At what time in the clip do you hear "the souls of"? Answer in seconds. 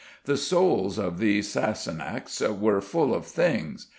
0.23-1.19